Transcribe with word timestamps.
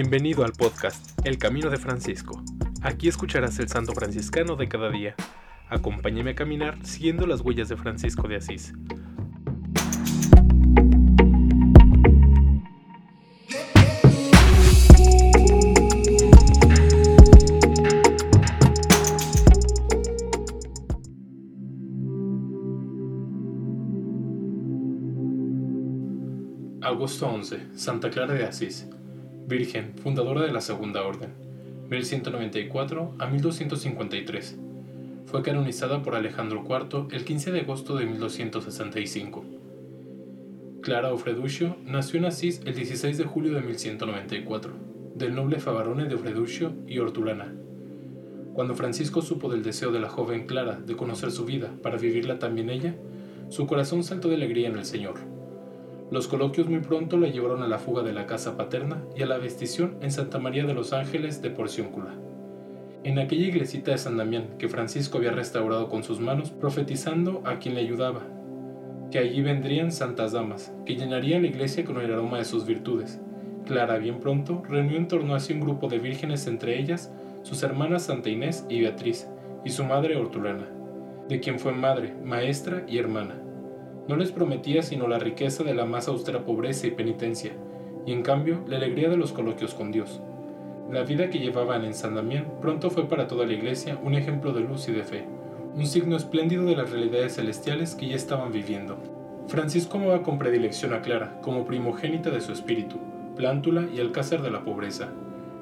Bienvenido 0.00 0.44
al 0.44 0.52
podcast 0.52 1.18
El 1.26 1.38
Camino 1.38 1.70
de 1.70 1.76
Francisco. 1.76 2.40
Aquí 2.82 3.08
escucharás 3.08 3.58
el 3.58 3.68
santo 3.68 3.94
franciscano 3.94 4.54
de 4.54 4.68
cada 4.68 4.90
día. 4.90 5.16
Acompáñame 5.68 6.30
a 6.30 6.34
caminar 6.36 6.78
siguiendo 6.86 7.26
las 7.26 7.40
huellas 7.40 7.68
de 7.68 7.76
Francisco 7.76 8.28
de 8.28 8.36
Asís. 8.36 8.74
Agosto 26.82 27.26
11. 27.26 27.76
Santa 27.76 28.10
Clara 28.10 28.34
de 28.34 28.44
Asís. 28.44 28.86
Virgen, 29.48 29.94
fundadora 30.02 30.42
de 30.42 30.52
la 30.52 30.60
Segunda 30.60 31.02
Orden, 31.06 31.30
1194 31.88 33.14
a 33.18 33.26
1253. 33.28 34.58
Fue 35.24 35.42
canonizada 35.42 36.02
por 36.02 36.14
Alejandro 36.14 36.62
IV 36.68 37.06
el 37.12 37.24
15 37.24 37.52
de 37.52 37.60
agosto 37.60 37.96
de 37.96 38.04
1265. 38.04 39.46
Clara 40.82 41.14
Ofreduccio 41.14 41.76
nació 41.86 42.18
en 42.18 42.26
Asís 42.26 42.60
el 42.66 42.74
16 42.74 43.16
de 43.16 43.24
julio 43.24 43.54
de 43.54 43.62
1194, 43.62 44.72
del 45.14 45.34
noble 45.34 45.60
Favarone 45.60 46.04
de 46.04 46.16
Ofreduccio 46.16 46.74
y 46.86 46.98
Hortulana. 46.98 47.50
Cuando 48.52 48.74
Francisco 48.74 49.22
supo 49.22 49.48
del 49.48 49.62
deseo 49.62 49.92
de 49.92 50.00
la 50.00 50.10
joven 50.10 50.46
Clara 50.46 50.78
de 50.78 50.94
conocer 50.94 51.30
su 51.30 51.46
vida 51.46 51.72
para 51.82 51.96
vivirla 51.96 52.38
también 52.38 52.68
ella, 52.68 52.94
su 53.48 53.66
corazón 53.66 54.04
saltó 54.04 54.28
de 54.28 54.34
alegría 54.34 54.68
en 54.68 54.76
el 54.76 54.84
Señor 54.84 55.37
los 56.10 56.26
coloquios 56.26 56.68
muy 56.68 56.80
pronto 56.80 57.18
la 57.18 57.28
llevaron 57.28 57.62
a 57.62 57.68
la 57.68 57.78
fuga 57.78 58.02
de 58.02 58.14
la 58.14 58.24
casa 58.24 58.56
paterna 58.56 59.04
y 59.14 59.22
a 59.22 59.26
la 59.26 59.36
vestición 59.36 59.98
en 60.00 60.10
Santa 60.10 60.38
María 60.38 60.64
de 60.64 60.72
los 60.72 60.94
Ángeles 60.94 61.42
de 61.42 61.50
Porciúncula. 61.50 62.14
En 63.04 63.18
aquella 63.18 63.46
iglesita 63.46 63.90
de 63.90 63.98
San 63.98 64.16
Damián 64.16 64.56
que 64.58 64.68
Francisco 64.68 65.18
había 65.18 65.32
restaurado 65.32 65.90
con 65.90 66.02
sus 66.02 66.18
manos, 66.18 66.50
profetizando 66.50 67.42
a 67.44 67.58
quien 67.58 67.74
le 67.74 67.82
ayudaba, 67.82 68.22
que 69.10 69.18
allí 69.18 69.42
vendrían 69.42 69.92
santas 69.92 70.32
damas, 70.32 70.72
que 70.86 70.96
llenarían 70.96 71.42
la 71.42 71.48
iglesia 71.48 71.84
con 71.84 71.98
el 72.00 72.10
aroma 72.10 72.38
de 72.38 72.46
sus 72.46 72.64
virtudes. 72.64 73.20
Clara 73.66 73.98
bien 73.98 74.18
pronto 74.18 74.62
reunió 74.66 74.96
en 74.96 75.08
torno 75.08 75.34
a 75.34 75.40
sí 75.40 75.52
un 75.52 75.60
grupo 75.60 75.88
de 75.88 75.98
vírgenes, 75.98 76.46
entre 76.46 76.78
ellas 76.78 77.12
sus 77.42 77.62
hermanas 77.62 78.04
Santa 78.04 78.30
Inés 78.30 78.64
y 78.70 78.80
Beatriz, 78.80 79.28
y 79.62 79.70
su 79.70 79.84
madre 79.84 80.16
Hortulana, 80.16 80.70
de 81.28 81.38
quien 81.40 81.58
fue 81.58 81.72
madre, 81.72 82.14
maestra 82.24 82.84
y 82.88 82.96
hermana 82.96 83.42
no 84.08 84.16
les 84.16 84.32
prometía 84.32 84.82
sino 84.82 85.06
la 85.06 85.18
riqueza 85.18 85.62
de 85.62 85.74
la 85.74 85.84
más 85.84 86.08
austera 86.08 86.44
pobreza 86.44 86.86
y 86.86 86.90
penitencia, 86.90 87.52
y 88.06 88.12
en 88.12 88.22
cambio 88.22 88.64
la 88.66 88.78
alegría 88.78 89.10
de 89.10 89.18
los 89.18 89.32
coloquios 89.32 89.74
con 89.74 89.92
Dios. 89.92 90.20
La 90.90 91.04
vida 91.04 91.28
que 91.28 91.38
llevaban 91.38 91.84
en 91.84 91.92
San 91.92 92.14
Damián 92.14 92.46
pronto 92.62 92.90
fue 92.90 93.06
para 93.06 93.28
toda 93.28 93.46
la 93.46 93.52
iglesia 93.52 93.98
un 94.02 94.14
ejemplo 94.14 94.54
de 94.54 94.62
luz 94.62 94.88
y 94.88 94.92
de 94.92 95.04
fe, 95.04 95.26
un 95.74 95.86
signo 95.86 96.16
espléndido 96.16 96.64
de 96.64 96.74
las 96.74 96.90
realidades 96.90 97.34
celestiales 97.34 97.94
que 97.94 98.08
ya 98.08 98.16
estaban 98.16 98.50
viviendo. 98.50 98.96
Francisco 99.48 99.98
amaba 99.98 100.22
con 100.22 100.38
predilección 100.38 100.94
a 100.94 101.02
Clara, 101.02 101.38
como 101.42 101.66
primogénita 101.66 102.30
de 102.30 102.40
su 102.40 102.52
espíritu, 102.52 102.96
plántula 103.36 103.86
y 103.94 104.00
alcázar 104.00 104.40
de 104.40 104.50
la 104.50 104.64
pobreza. 104.64 105.10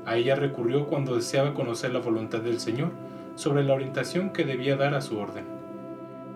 A 0.06 0.16
ella 0.16 0.36
recurrió 0.36 0.86
cuando 0.86 1.16
deseaba 1.16 1.54
conocer 1.54 1.92
la 1.92 1.98
voluntad 1.98 2.40
del 2.40 2.60
Señor 2.60 2.92
sobre 3.34 3.64
la 3.64 3.74
orientación 3.74 4.30
que 4.30 4.44
debía 4.44 4.76
dar 4.76 4.94
a 4.94 5.00
su 5.00 5.18
orden. 5.18 5.55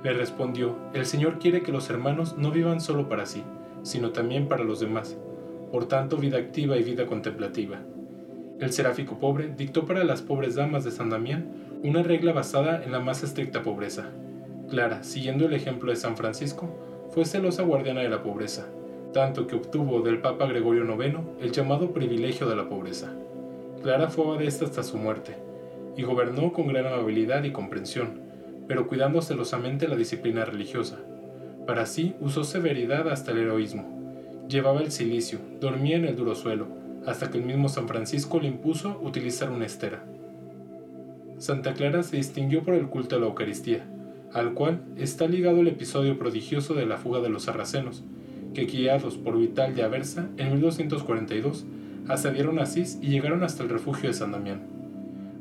Le 0.03 0.15
respondió, 0.15 0.77
el 0.95 1.05
Señor 1.05 1.39
quiere 1.39 1.63
que 1.63 1.73
los 1.73 1.91
hermanos 1.91 2.37
no 2.39 2.51
vivan 2.51 2.81
solo 2.81 3.09
para 3.09 3.27
sí, 3.27 3.43
sino 3.83 4.11
también 4.11 4.49
para 4.49 4.65
los 4.65 4.81
demás, 4.81 5.19
por 5.71 5.87
tanto 5.87 6.17
vida 6.17 6.39
activa 6.39 6.77
y 6.79 6.83
vida 6.83 7.07
contemplativa. 7.07 7.81
El 8.61 8.73
seráfico 8.73 9.19
pobre 9.19 9.53
dictó 9.57 9.87
para 9.87 10.05
las 10.05 10.23
pobres 10.23 10.55
damas 10.55 10.85
de 10.85 10.91
San 10.91 11.11
Damián 11.11 11.49
una 11.83 12.03
regla 12.03 12.33
basada 12.33 12.83
en 12.83 12.93
la 12.93 13.01
más 13.01 13.23
estricta 13.23 13.63
pobreza. 13.63 14.11
Clara, 14.69 15.03
siguiendo 15.03 15.47
el 15.47 15.55
ejemplo 15.55 15.91
de 15.91 15.97
San 15.97 16.17
Francisco, 16.17 16.69
fue 17.11 17.25
celosa 17.25 17.63
guardiana 17.63 18.01
de 18.01 18.09
la 18.09 18.23
pobreza, 18.23 18.67
tanto 19.13 19.47
que 19.47 19.57
obtuvo 19.57 20.01
del 20.01 20.21
Papa 20.21 20.47
Gregorio 20.47 20.85
IX 20.85 21.19
el 21.41 21.53
llamado 21.53 21.93
privilegio 21.93 22.49
de 22.49 22.57
la 22.57 22.69
pobreza. 22.69 23.13
Clara 23.83 24.09
fue 24.09 24.39
de 24.39 24.47
esta 24.47 24.65
hasta 24.65 24.83
su 24.83 24.97
muerte, 24.97 25.37
y 25.97 26.03
gobernó 26.03 26.53
con 26.53 26.69
gran 26.69 26.87
amabilidad 26.87 27.45
y 27.45 27.53
comprensión, 27.53 28.30
pero 28.71 28.87
cuidando 28.87 29.21
celosamente 29.21 29.89
la 29.89 29.97
disciplina 29.97 30.45
religiosa. 30.45 30.97
Para 31.67 31.87
sí 31.87 32.15
usó 32.21 32.45
severidad 32.45 33.09
hasta 33.09 33.33
el 33.33 33.39
heroísmo. 33.39 34.47
Llevaba 34.49 34.81
el 34.81 34.93
silicio, 34.93 35.41
dormía 35.61 35.97
en 35.97 36.05
el 36.05 36.15
duro 36.15 36.37
suelo, 36.37 36.69
hasta 37.05 37.33
que 37.33 37.39
el 37.39 37.45
mismo 37.45 37.69
San 37.69 37.89
Francisco 37.89 38.39
le 38.39 38.47
impuso 38.47 39.01
utilizar 39.03 39.51
una 39.51 39.67
estera. 39.67 40.05
Santa 41.39 41.75
Clara 41.75 42.05
se 42.05 42.19
distinguió 42.19 42.63
por 42.63 42.75
el 42.75 42.87
culto 42.87 43.17
a 43.17 43.19
la 43.19 43.27
Eucaristía, 43.27 43.85
al 44.33 44.55
cual 44.55 44.83
está 44.97 45.27
ligado 45.27 45.63
el 45.63 45.67
episodio 45.67 46.17
prodigioso 46.17 46.75
de 46.75 46.87
la 46.87 46.97
fuga 46.97 47.19
de 47.19 47.29
los 47.29 47.43
sarracenos, 47.47 48.05
que 48.55 48.67
guiados 48.67 49.17
por 49.17 49.37
Vital 49.37 49.75
de 49.75 49.83
Aversa 49.83 50.29
en 50.37 50.53
1242 50.53 51.67
asediaron 52.07 52.61
a 52.61 52.63
Asís 52.63 53.01
y 53.03 53.09
llegaron 53.09 53.43
hasta 53.43 53.65
el 53.65 53.69
refugio 53.69 54.11
de 54.11 54.15
San 54.15 54.31
Damián. 54.31 54.70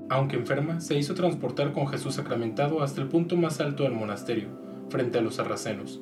Aunque 0.10 0.36
enferma, 0.36 0.82
se 0.82 0.98
hizo 0.98 1.14
transportar 1.14 1.72
con 1.72 1.88
Jesús 1.88 2.16
sacramentado 2.16 2.82
hasta 2.82 3.00
el 3.00 3.08
punto 3.08 3.38
más 3.38 3.60
alto 3.60 3.84
del 3.84 3.94
monasterio, 3.94 4.48
frente 4.90 5.20
a 5.20 5.22
los 5.22 5.36
sarracenos. 5.36 6.02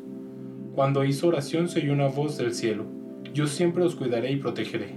Cuando 0.75 1.03
hizo 1.03 1.27
oración 1.27 1.67
se 1.67 1.79
oyó 1.79 1.91
una 1.91 2.07
voz 2.07 2.37
del 2.37 2.53
cielo, 2.53 2.85
Yo 3.33 3.45
siempre 3.45 3.83
os 3.83 3.95
cuidaré 3.95 4.31
y 4.31 4.37
protegeré. 4.37 4.95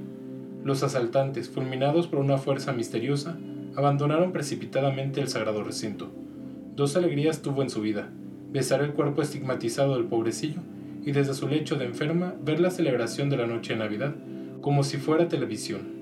Los 0.65 0.83
asaltantes, 0.83 1.51
fulminados 1.51 2.07
por 2.07 2.21
una 2.21 2.39
fuerza 2.39 2.73
misteriosa, 2.73 3.37
abandonaron 3.77 4.33
precipitadamente 4.33 5.21
el 5.21 5.29
sagrado 5.29 5.63
recinto. 5.65 6.11
Dos 6.77 6.97
alegrías 6.97 7.43
tuvo 7.43 7.63
en 7.63 7.71
su 7.71 7.83
vida, 7.83 8.09
besar 8.53 8.83
el 8.83 8.93
cuerpo 8.93 9.21
estigmatizado 9.21 9.95
del 9.97 10.05
pobrecillo 10.05 10.61
y 11.05 11.13
desde 11.13 11.35
su 11.35 11.49
lecho 11.49 11.77
de 11.77 11.87
enferma 11.87 12.35
ver 12.43 12.61
la 12.61 12.71
celebración 12.71 13.29
de 13.29 13.37
la 13.37 13.47
noche 13.47 13.73
de 13.73 13.81
Navidad 13.81 14.15
como 14.61 14.85
si 14.85 14.97
fuera 14.97 15.29
televisión. 15.29 16.00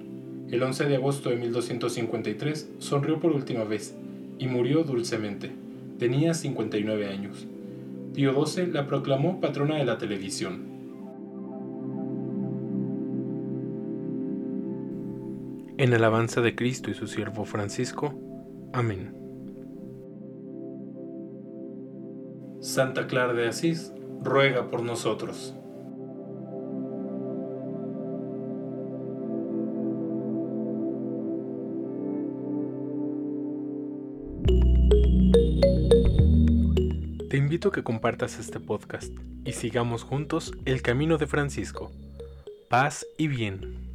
El 0.51 0.63
11 0.63 0.87
de 0.87 0.97
agosto 0.97 1.29
de 1.29 1.37
1253 1.37 2.71
sonrió 2.79 3.21
por 3.21 3.33
última 3.33 3.65
vez 3.65 3.95
y 4.39 4.47
murió 4.47 4.83
dulcemente. 4.83 5.53
Tenía 5.99 6.33
59 6.33 7.07
años. 7.07 7.47
Pío 8.15 8.47
XII 8.47 8.69
la 8.69 8.87
proclamó 8.87 9.41
patrona 9.41 9.77
de 9.77 9.85
la 9.85 9.99
televisión. 9.99 10.63
En 15.77 15.93
alabanza 15.93 16.41
de 16.41 16.55
Cristo 16.55 16.91
y 16.91 16.95
su 16.95 17.07
siervo 17.07 17.45
Francisco. 17.45 18.15
Amén. 18.73 19.15
Santa 22.61 23.07
Clara 23.07 23.35
de 23.35 23.49
Asís, 23.49 23.93
ruega 24.23 24.71
por 24.71 24.83
nosotros. 24.83 25.55
Te 37.29 37.37
invito 37.37 37.69
a 37.69 37.73
que 37.73 37.83
compartas 37.83 38.39
este 38.39 38.59
podcast 38.59 39.13
y 39.45 39.53
sigamos 39.53 40.03
juntos 40.03 40.55
el 40.65 40.81
camino 40.81 41.19
de 41.19 41.27
Francisco. 41.27 41.93
Paz 42.71 43.07
y 43.19 43.29
bien. 43.29 43.88